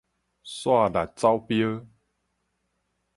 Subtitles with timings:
[0.03, 0.03] 紲
[0.89, 1.85] 力走標